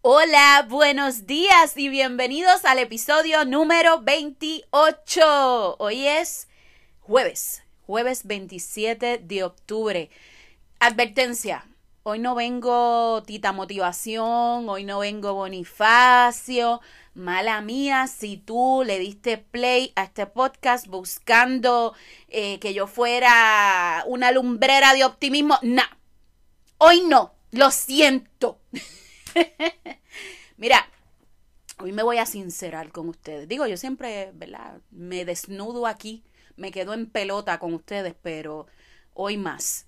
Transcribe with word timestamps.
Hola, 0.00 0.64
buenos 0.68 1.26
días 1.26 1.76
y 1.76 1.88
bienvenidos 1.88 2.64
al 2.64 2.78
episodio 2.78 3.44
número 3.44 4.00
28. 4.00 5.76
Hoy 5.78 6.06
es 6.06 6.48
jueves, 7.00 7.62
jueves 7.86 8.26
27 8.26 9.18
de 9.18 9.44
octubre. 9.44 10.10
Advertencia, 10.78 11.66
hoy 12.08 12.20
no 12.20 12.36
vengo 12.36 13.20
Tita 13.26 13.50
Motivación, 13.50 14.68
hoy 14.68 14.84
no 14.84 15.00
vengo 15.00 15.34
Bonifacio. 15.34 16.80
Mala 17.14 17.60
mía 17.62 18.06
si 18.06 18.36
tú 18.36 18.84
le 18.86 19.00
diste 19.00 19.38
play 19.38 19.92
a 19.96 20.04
este 20.04 20.24
podcast 20.26 20.86
buscando 20.86 21.96
eh, 22.28 22.60
que 22.60 22.74
yo 22.74 22.86
fuera 22.86 24.04
una 24.06 24.30
lumbrera 24.30 24.94
de 24.94 25.04
optimismo. 25.04 25.58
No, 25.62 25.82
hoy 26.78 27.00
no, 27.00 27.34
lo 27.50 27.72
siento. 27.72 28.60
Mira, 30.58 30.88
hoy 31.80 31.90
me 31.90 32.04
voy 32.04 32.18
a 32.18 32.26
sincerar 32.26 32.92
con 32.92 33.08
ustedes. 33.08 33.48
Digo, 33.48 33.66
yo 33.66 33.76
siempre, 33.76 34.30
¿verdad? 34.32 34.80
Me 34.92 35.24
desnudo 35.24 35.88
aquí, 35.88 36.22
me 36.54 36.70
quedo 36.70 36.94
en 36.94 37.06
pelota 37.10 37.58
con 37.58 37.74
ustedes, 37.74 38.14
pero 38.22 38.68
hoy 39.12 39.36
más. 39.36 39.86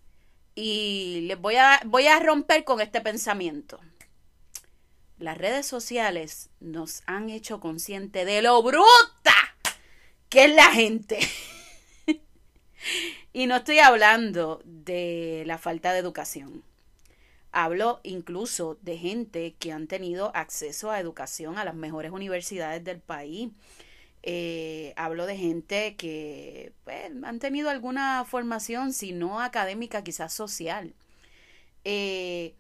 Y 0.61 1.21
les 1.29 1.41
voy 1.41 1.55
a, 1.55 1.81
voy 1.85 2.09
a 2.09 2.19
romper 2.19 2.65
con 2.65 2.81
este 2.81 3.01
pensamiento. 3.01 3.79
Las 5.21 5.39
redes 5.39 5.67
sociales 5.67 6.51
nos 6.59 7.05
han 7.07 7.31
hecho 7.31 7.61
consciente 7.61 8.25
de 8.25 8.43
lo 8.43 8.61
bruta 8.61 9.55
que 10.29 10.47
es 10.47 10.55
la 10.57 10.73
gente. 10.73 11.21
y 13.33 13.47
no 13.47 13.55
estoy 13.55 13.79
hablando 13.79 14.61
de 14.65 15.45
la 15.47 15.59
falta 15.59 15.93
de 15.93 16.01
educación. 16.01 16.65
Hablo 17.53 18.01
incluso 18.03 18.79
de 18.83 18.99
gente 18.99 19.55
que 19.61 19.71
han 19.71 19.87
tenido 19.87 20.35
acceso 20.35 20.91
a 20.91 20.99
educación 20.99 21.57
a 21.57 21.65
las 21.65 21.77
mejores 21.77 22.11
universidades 22.11 22.83
del 22.83 22.99
país. 22.99 23.51
Eh, 24.31 24.93
hablo 24.97 25.25
de 25.25 25.39
gente 25.39 25.97
que 25.97 26.75
pues, 26.85 27.11
han 27.25 27.39
tenido 27.39 27.71
alguna 27.71 28.27
formación, 28.27 28.93
si 28.93 29.13
no 29.13 29.41
académica, 29.41 30.05
quizás 30.05 30.35
social. 30.35 30.93
Eh, 31.85 32.55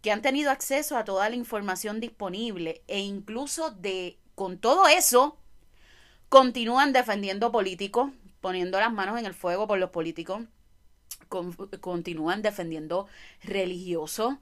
que 0.00 0.10
han 0.10 0.20
tenido 0.20 0.50
acceso 0.50 0.96
a 0.96 1.04
toda 1.04 1.30
la 1.30 1.36
información 1.36 2.00
disponible 2.00 2.82
e 2.88 2.98
incluso 2.98 3.70
de 3.70 4.18
con 4.34 4.58
todo 4.58 4.88
eso 4.88 5.38
continúan 6.28 6.92
defendiendo 6.92 7.52
políticos, 7.52 8.10
poniendo 8.40 8.80
las 8.80 8.92
manos 8.92 9.16
en 9.16 9.26
el 9.26 9.34
fuego 9.34 9.68
por 9.68 9.78
los 9.78 9.90
políticos, 9.90 10.42
continúan 11.80 12.42
defendiendo 12.42 13.06
religiosos, 13.44 14.38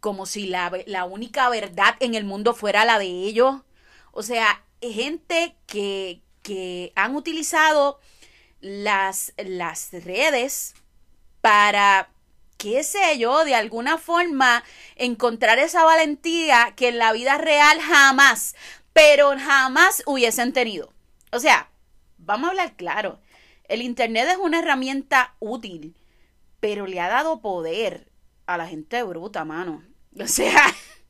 como 0.00 0.24
si 0.24 0.46
la, 0.46 0.72
la, 0.86 1.04
única 1.04 1.50
verdad 1.50 1.96
en 2.00 2.14
el 2.14 2.24
mundo 2.24 2.54
fuera 2.54 2.86
la 2.86 2.98
de 2.98 3.08
ellos. 3.08 3.56
O 4.12 4.22
sea, 4.22 4.64
gente 4.92 5.56
que, 5.66 6.20
que 6.42 6.92
han 6.94 7.16
utilizado 7.16 8.00
las, 8.60 9.32
las 9.36 9.92
redes 10.04 10.74
para, 11.40 12.10
qué 12.56 12.82
sé 12.82 13.18
yo, 13.18 13.44
de 13.44 13.54
alguna 13.54 13.98
forma 13.98 14.64
encontrar 14.96 15.58
esa 15.58 15.84
valentía 15.84 16.72
que 16.76 16.88
en 16.88 16.98
la 16.98 17.12
vida 17.12 17.38
real 17.38 17.80
jamás, 17.80 18.54
pero 18.92 19.30
jamás 19.38 20.02
hubiesen 20.06 20.52
tenido. 20.52 20.92
O 21.32 21.40
sea, 21.40 21.68
vamos 22.18 22.46
a 22.46 22.50
hablar 22.50 22.76
claro, 22.76 23.20
el 23.68 23.82
Internet 23.82 24.28
es 24.30 24.38
una 24.38 24.60
herramienta 24.60 25.34
útil 25.40 25.94
pero 26.64 26.86
le 26.86 26.98
ha 26.98 27.08
dado 27.08 27.42
poder 27.42 28.08
a 28.46 28.56
la 28.56 28.66
gente 28.66 29.02
bruta, 29.02 29.44
mano. 29.44 29.82
O 30.18 30.26
sea, 30.26 30.62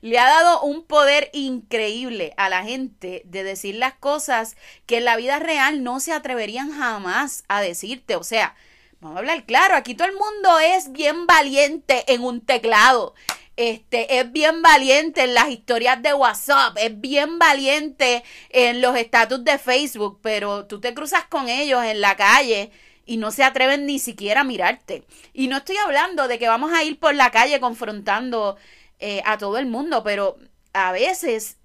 le 0.00 0.18
ha 0.18 0.26
dado 0.26 0.62
un 0.62 0.84
poder 0.84 1.30
increíble 1.32 2.34
a 2.36 2.48
la 2.48 2.64
gente 2.64 3.22
de 3.24 3.44
decir 3.44 3.74
las 3.76 3.94
cosas 3.94 4.56
que 4.86 4.98
en 4.98 5.04
la 5.04 5.16
vida 5.16 5.38
real 5.38 5.82
no 5.82 6.00
se 6.00 6.12
atreverían 6.12 6.72
jamás 6.72 7.44
a 7.48 7.60
decirte. 7.60 8.16
O 8.16 8.24
sea, 8.24 8.54
vamos 9.00 9.16
a 9.16 9.20
hablar 9.20 9.44
claro, 9.44 9.76
aquí 9.76 9.94
todo 9.94 10.08
el 10.08 10.14
mundo 10.14 10.58
es 10.58 10.92
bien 10.92 11.26
valiente 11.26 12.12
en 12.12 12.22
un 12.22 12.40
teclado. 12.40 13.14
Este, 13.56 14.18
es 14.18 14.32
bien 14.32 14.62
valiente 14.62 15.22
en 15.22 15.34
las 15.34 15.50
historias 15.50 16.00
de 16.02 16.14
WhatsApp, 16.14 16.78
es 16.80 16.98
bien 16.98 17.38
valiente 17.38 18.24
en 18.48 18.80
los 18.80 18.96
estatus 18.96 19.44
de 19.44 19.58
Facebook, 19.58 20.18
pero 20.22 20.64
tú 20.64 20.80
te 20.80 20.94
cruzas 20.94 21.24
con 21.26 21.46
ellos 21.46 21.84
en 21.84 22.00
la 22.00 22.16
calle 22.16 22.70
y 23.04 23.18
no 23.18 23.30
se 23.32 23.44
atreven 23.44 23.84
ni 23.84 23.98
siquiera 23.98 24.42
a 24.42 24.44
mirarte. 24.44 25.04
Y 25.34 25.48
no 25.48 25.58
estoy 25.58 25.76
hablando 25.76 26.26
de 26.26 26.38
que 26.38 26.48
vamos 26.48 26.72
a 26.72 26.84
ir 26.84 26.98
por 26.98 27.14
la 27.14 27.30
calle 27.30 27.60
confrontando 27.60 28.56
eh, 29.00 29.22
a 29.24 29.38
todo 29.38 29.58
el 29.58 29.66
mundo, 29.66 30.02
pero 30.04 30.38
a 30.72 30.92
veces 30.92 31.56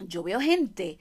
yo 0.00 0.22
veo 0.22 0.40
gente 0.40 0.98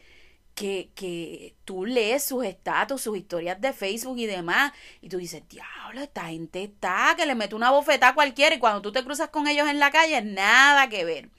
que, 0.56 0.92
que 0.96 1.56
tú 1.66 1.86
lees 1.86 2.24
sus 2.24 2.46
estatus, 2.46 3.02
sus 3.02 3.18
historias 3.18 3.60
de 3.62 3.74
Facebook 3.74 4.18
y 4.18 4.26
demás, 4.26 4.74
y 5.02 5.10
tú 5.10 5.18
dices, 5.18 5.44
diablo, 5.50 6.02
esta 6.02 6.26
gente 6.26 6.64
está, 6.64 7.14
que 7.18 7.26
le 7.26 7.36
mete 7.36 7.56
una 7.56 7.72
bofetada 7.72 8.12
a 8.12 8.16
cualquiera, 8.16 8.56
y 8.56 8.60
cuando 8.60 8.82
tú 8.82 8.92
te 8.92 9.04
cruzas 9.04 9.30
con 9.30 9.48
ellos 9.48 9.68
en 9.70 9.80
la 9.80 9.92
calle, 9.92 10.22
nada 10.22 10.90
que 10.90 11.06
ver. 11.06 11.30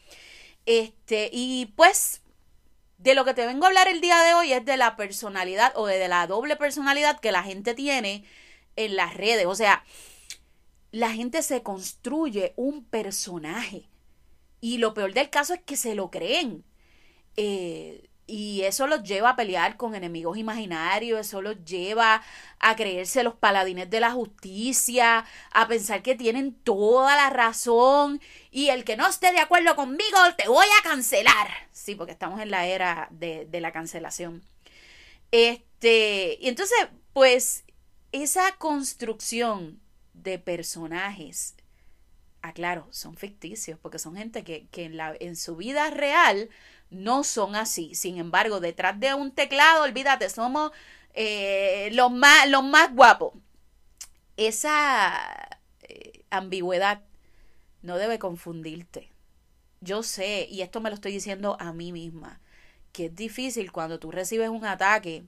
Este, 0.66 1.28
y 1.32 1.66
pues 1.76 2.22
de 2.98 3.14
lo 3.14 3.24
que 3.24 3.34
te 3.34 3.46
vengo 3.46 3.64
a 3.64 3.68
hablar 3.68 3.88
el 3.88 4.00
día 4.00 4.22
de 4.22 4.34
hoy 4.34 4.52
es 4.52 4.64
de 4.64 4.76
la 4.76 4.96
personalidad 4.96 5.72
o 5.76 5.86
de 5.86 6.08
la 6.08 6.26
doble 6.26 6.56
personalidad 6.56 7.20
que 7.20 7.32
la 7.32 7.42
gente 7.42 7.74
tiene 7.74 8.24
en 8.76 8.96
las 8.96 9.14
redes. 9.14 9.46
O 9.46 9.54
sea, 9.54 9.84
la 10.90 11.10
gente 11.10 11.42
se 11.42 11.62
construye 11.62 12.54
un 12.56 12.84
personaje. 12.84 13.88
Y 14.64 14.78
lo 14.78 14.94
peor 14.94 15.12
del 15.12 15.28
caso 15.28 15.52
es 15.52 15.60
que 15.60 15.76
se 15.76 15.94
lo 15.94 16.10
creen. 16.10 16.64
Eh, 17.36 18.08
y 18.26 18.62
eso 18.62 18.86
los 18.86 19.02
lleva 19.02 19.28
a 19.28 19.36
pelear 19.36 19.76
con 19.76 19.94
enemigos 19.94 20.38
imaginarios, 20.38 21.20
eso 21.20 21.42
los 21.42 21.62
lleva 21.66 22.22
a 22.60 22.74
creerse 22.74 23.22
los 23.22 23.34
paladines 23.34 23.90
de 23.90 24.00
la 24.00 24.12
justicia, 24.12 25.26
a 25.52 25.68
pensar 25.68 26.00
que 26.00 26.14
tienen 26.14 26.54
toda 26.54 27.14
la 27.14 27.28
razón 27.28 28.22
y 28.50 28.70
el 28.70 28.84
que 28.84 28.96
no 28.96 29.06
esté 29.06 29.32
de 29.32 29.40
acuerdo 29.40 29.76
conmigo 29.76 30.16
te 30.38 30.48
voy 30.48 30.66
a 30.80 30.82
cancelar. 30.82 31.48
Sí, 31.70 31.94
porque 31.94 32.12
estamos 32.12 32.40
en 32.40 32.50
la 32.50 32.64
era 32.64 33.08
de, 33.10 33.44
de 33.44 33.60
la 33.60 33.70
cancelación. 33.70 34.42
Este, 35.30 36.38
y 36.40 36.48
entonces, 36.48 36.78
pues, 37.12 37.64
esa 38.12 38.52
construcción 38.56 39.78
de 40.14 40.38
personajes, 40.38 41.54
aclaro, 42.44 42.86
son 42.90 43.16
ficticios, 43.16 43.78
porque 43.78 43.98
son 43.98 44.16
gente 44.16 44.44
que, 44.44 44.66
que 44.68 44.84
en, 44.84 44.96
la, 44.96 45.16
en 45.18 45.34
su 45.34 45.56
vida 45.56 45.90
real 45.90 46.50
no 46.90 47.24
son 47.24 47.56
así. 47.56 47.94
Sin 47.94 48.18
embargo, 48.18 48.60
detrás 48.60 49.00
de 49.00 49.14
un 49.14 49.32
teclado, 49.32 49.82
olvídate, 49.82 50.28
somos 50.28 50.72
eh, 51.14 51.88
los, 51.92 52.12
más, 52.12 52.48
los 52.48 52.62
más 52.62 52.94
guapos. 52.94 53.32
Esa 54.36 55.58
eh, 55.82 56.24
ambigüedad 56.30 57.02
no 57.82 57.96
debe 57.96 58.18
confundirte. 58.18 59.10
Yo 59.80 60.02
sé, 60.02 60.46
y 60.50 60.60
esto 60.62 60.80
me 60.80 60.90
lo 60.90 60.94
estoy 60.94 61.12
diciendo 61.12 61.56
a 61.60 61.72
mí 61.72 61.92
misma, 61.92 62.40
que 62.92 63.06
es 63.06 63.14
difícil 63.14 63.72
cuando 63.72 63.98
tú 63.98 64.10
recibes 64.10 64.50
un 64.50 64.64
ataque, 64.66 65.24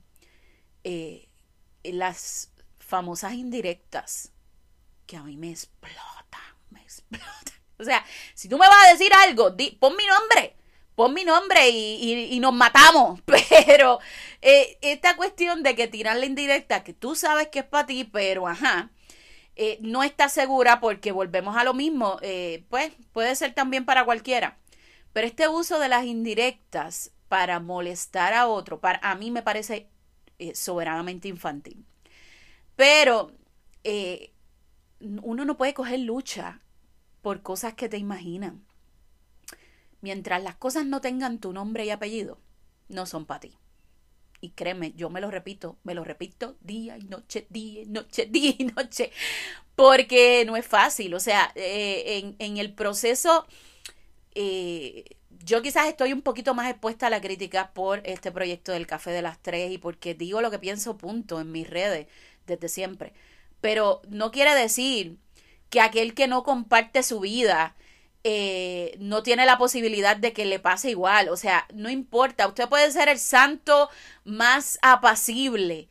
eh, 0.84 1.28
las 1.82 2.50
famosas 2.78 3.34
indirectas, 3.34 4.32
que 5.06 5.16
a 5.16 5.22
mí 5.22 5.36
me 5.36 5.50
explotan. 5.50 6.55
O 7.78 7.84
sea, 7.84 8.02
si 8.32 8.48
tú 8.48 8.56
me 8.56 8.66
vas 8.66 8.86
a 8.86 8.92
decir 8.92 9.12
algo, 9.12 9.54
pon 9.78 9.94
mi 9.98 10.06
nombre 10.06 10.56
pon 10.96 11.12
mi 11.14 11.24
nombre 11.24 11.68
y, 11.68 12.40
nos 12.40 12.52
matamos. 12.52 13.20
Pero 13.26 14.00
eh, 14.42 14.78
esta 14.80 15.14
cuestión 15.16 15.62
de 15.62 15.76
que 15.76 15.86
tiran 15.86 16.18
la 16.18 16.26
indirecta, 16.26 16.82
que 16.82 16.94
tú 16.94 17.14
sabes 17.14 17.48
que 17.48 17.60
es 17.60 17.64
para 17.64 17.86
ti, 17.86 18.04
pero 18.04 18.48
ajá, 18.48 18.90
eh, 19.54 19.78
no 19.82 20.02
está 20.02 20.28
segura 20.28 20.80
porque 20.80 21.12
volvemos 21.12 21.56
a 21.56 21.64
lo 21.64 21.74
mismo, 21.74 22.18
eh, 22.22 22.64
pues 22.70 22.92
puede 23.12 23.34
ser 23.36 23.54
también 23.54 23.84
para 23.84 24.04
cualquiera. 24.04 24.58
Pero 25.12 25.26
este 25.26 25.48
uso 25.48 25.78
de 25.78 25.88
las 25.88 26.04
indirectas 26.04 27.12
para 27.28 27.60
molestar 27.60 28.34
a 28.34 28.48
otro, 28.48 28.80
para, 28.80 28.98
a 29.02 29.14
mí 29.14 29.30
me 29.30 29.42
parece 29.42 29.88
soberanamente 30.54 31.28
infantil. 31.28 31.84
Pero 32.76 33.32
uno 35.00 35.44
no 35.44 35.56
puede 35.56 35.74
coger 35.74 36.00
lucha 36.00 36.60
por 37.26 37.42
cosas 37.42 37.74
que 37.74 37.88
te 37.88 37.98
imaginan 37.98 38.64
mientras 40.00 40.40
las 40.40 40.54
cosas 40.54 40.86
no 40.86 41.00
tengan 41.00 41.40
tu 41.40 41.52
nombre 41.52 41.84
y 41.84 41.90
apellido, 41.90 42.38
no 42.88 43.04
son 43.04 43.26
para 43.26 43.40
ti. 43.40 43.58
Y 44.40 44.50
créeme, 44.50 44.92
yo 44.92 45.10
me 45.10 45.20
lo 45.20 45.28
repito, 45.28 45.76
me 45.82 45.96
lo 45.96 46.04
repito 46.04 46.56
día 46.60 46.96
y 46.96 47.02
noche, 47.02 47.48
día 47.50 47.82
y 47.82 47.86
noche, 47.86 48.26
día 48.30 48.54
y 48.56 48.66
noche, 48.66 49.10
porque 49.74 50.44
no 50.46 50.56
es 50.56 50.64
fácil. 50.64 51.14
O 51.14 51.18
sea, 51.18 51.50
eh, 51.56 52.36
en, 52.38 52.58
el 52.58 52.72
proceso 52.72 53.48
eh, 54.36 55.16
yo 55.44 55.62
quizás 55.62 55.88
estoy 55.88 56.12
un 56.12 56.22
poquito 56.22 56.54
más 56.54 56.70
expuesta 56.70 57.08
a 57.08 57.10
la 57.10 57.20
crítica 57.20 57.72
por 57.72 58.02
este 58.04 58.30
proyecto 58.30 58.70
del 58.70 58.86
Café 58.86 59.10
de 59.10 59.22
las 59.22 59.42
Tres 59.42 59.72
y 59.72 59.78
porque 59.78 60.14
digo 60.14 60.42
lo 60.42 60.52
que 60.52 60.60
pienso, 60.60 60.96
punto, 60.96 61.40
en 61.40 61.50
mis 61.50 61.68
redes 61.68 62.06
desde 62.46 62.68
siempre. 62.68 63.14
Pero 63.60 64.00
no 64.08 64.30
quiere 64.30 64.54
decir 64.54 65.18
que 65.70 65.80
aquel 65.80 66.14
que 66.14 66.28
no 66.28 66.42
comparte 66.42 67.02
su 67.02 67.20
vida 67.20 67.74
eh, 68.28 68.96
no 68.98 69.22
tiene 69.22 69.46
la 69.46 69.56
posibilidad 69.56 70.16
de 70.16 70.32
que 70.32 70.44
le 70.46 70.58
pase 70.58 70.90
igual. 70.90 71.28
O 71.28 71.36
sea, 71.36 71.64
no 71.72 71.90
importa, 71.90 72.48
usted 72.48 72.68
puede 72.68 72.90
ser 72.90 73.08
el 73.08 73.20
santo 73.20 73.88
más 74.24 74.80
apacible, 74.82 75.88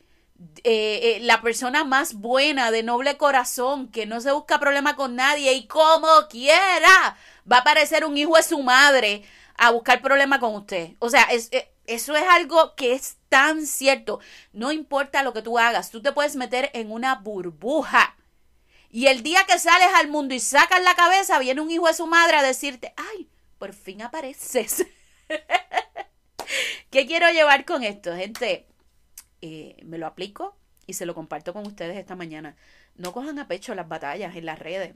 eh, 0.62 1.16
eh, 1.16 1.18
la 1.22 1.40
persona 1.40 1.84
más 1.84 2.12
buena, 2.12 2.70
de 2.70 2.82
noble 2.82 3.16
corazón, 3.16 3.88
que 3.88 4.04
no 4.04 4.20
se 4.20 4.32
busca 4.32 4.60
problema 4.60 4.96
con 4.96 5.16
nadie 5.16 5.54
y 5.54 5.66
como 5.66 6.08
quiera 6.28 7.16
va 7.50 7.56
a 7.56 7.60
aparecer 7.60 8.04
un 8.04 8.18
hijo 8.18 8.36
de 8.36 8.42
su 8.42 8.62
madre 8.62 9.22
a 9.56 9.70
buscar 9.70 10.02
problema 10.02 10.38
con 10.38 10.54
usted. 10.54 10.90
O 10.98 11.08
sea, 11.08 11.22
es, 11.30 11.50
eso 11.86 12.14
es 12.16 12.24
algo 12.28 12.74
que 12.74 12.92
es 12.92 13.16
tan 13.30 13.66
cierto. 13.66 14.20
No 14.52 14.72
importa 14.72 15.22
lo 15.22 15.32
que 15.32 15.40
tú 15.40 15.58
hagas, 15.58 15.90
tú 15.90 16.02
te 16.02 16.12
puedes 16.12 16.36
meter 16.36 16.70
en 16.74 16.92
una 16.92 17.14
burbuja 17.14 18.14
y 18.90 19.06
el 19.06 19.22
día 19.22 19.44
que 19.46 19.58
sales 19.58 19.88
al 19.94 20.08
mundo 20.08 20.34
y 20.34 20.40
sacas 20.40 20.82
la 20.82 20.94
cabeza, 20.94 21.38
viene 21.38 21.60
un 21.60 21.70
hijo 21.70 21.86
de 21.86 21.94
su 21.94 22.06
madre 22.06 22.36
a 22.36 22.42
decirte, 22.42 22.92
ay, 22.96 23.28
por 23.58 23.72
fin 23.72 24.02
apareces. 24.02 24.86
¿Qué 26.90 27.06
quiero 27.06 27.30
llevar 27.30 27.64
con 27.64 27.82
esto, 27.82 28.14
gente? 28.14 28.66
Eh, 29.42 29.76
me 29.84 29.98
lo 29.98 30.06
aplico 30.06 30.56
y 30.86 30.94
se 30.94 31.06
lo 31.06 31.14
comparto 31.14 31.52
con 31.52 31.66
ustedes 31.66 31.96
esta 31.96 32.16
mañana. 32.16 32.56
No 32.94 33.12
cojan 33.12 33.38
a 33.38 33.48
pecho 33.48 33.74
las 33.74 33.88
batallas 33.88 34.36
en 34.36 34.46
las 34.46 34.58
redes. 34.58 34.94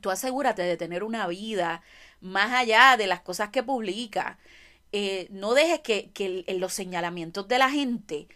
Tú 0.00 0.10
asegúrate 0.10 0.62
de 0.62 0.76
tener 0.76 1.04
una 1.04 1.26
vida 1.26 1.82
más 2.20 2.52
allá 2.52 2.96
de 2.96 3.06
las 3.06 3.20
cosas 3.20 3.50
que 3.50 3.62
publica. 3.62 4.38
Eh, 4.92 5.28
no 5.30 5.54
dejes 5.54 5.80
que, 5.80 6.10
que 6.12 6.44
los 6.58 6.72
señalamientos 6.72 7.46
de 7.46 7.58
la 7.58 7.70
gente 7.70 8.28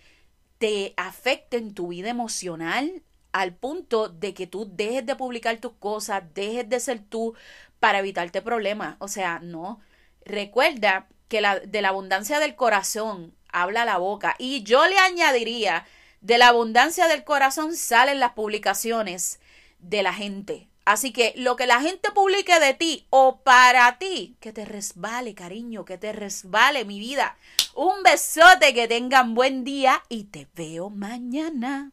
te 0.59 0.95
afecten 0.97 1.75
tu 1.75 1.89
vida 1.89 2.09
emocional, 2.11 3.03
al 3.41 3.55
punto 3.55 4.09
de 4.09 4.35
que 4.35 4.47
tú 4.47 4.69
dejes 4.71 5.05
de 5.05 5.17
publicar 5.17 5.59
tus 5.59 5.73
cosas, 5.73 6.23
dejes 6.35 6.69
de 6.69 6.81
ser 6.81 7.01
tú 7.01 7.35
para 7.81 7.99
evitarte 7.99 8.43
problemas. 8.43 8.97
O 8.99 9.09
sea, 9.09 9.41
no. 9.41 9.81
Recuerda 10.25 11.07
que 11.29 11.41
la, 11.41 11.61
de 11.61 11.83
la 11.83 11.89
abundancia 11.89 12.39
del 12.41 12.55
corazón 12.55 13.35
habla 13.53 13.85
la 13.85 13.99
boca. 13.99 14.37
Y 14.39 14.63
yo 14.63 14.87
le 14.87 14.99
añadiría, 14.99 15.87
de 16.21 16.39
la 16.39 16.49
abundancia 16.49 17.09
del 17.09 17.25
corazón 17.25 17.77
salen 17.77 18.21
las 18.21 18.33
publicaciones 18.33 19.39
de 19.79 20.03
la 20.03 20.13
gente. 20.13 20.69
Así 20.87 21.13
que 21.13 21.35
lo 21.37 21.57
que 21.57 21.67
la 21.67 21.81
gente 21.81 22.13
publique 22.13 22.61
de 22.61 22.73
ti 22.73 23.07
o 23.11 23.41
para 23.41 23.99
ti, 23.99 24.37
que 24.41 24.53
te 24.53 24.65
resbale, 24.65 25.35
cariño, 25.35 25.85
que 25.85 25.99
te 25.99 26.13
resbale 26.13 26.85
mi 26.85 27.01
vida. 27.01 27.37
Un 27.75 28.03
besote, 28.05 28.73
que 28.73 28.87
tengan 28.87 29.35
buen 29.35 29.65
día 29.65 30.03
y 30.09 30.25
te 30.25 30.47
veo 30.55 30.89
mañana. 30.89 31.93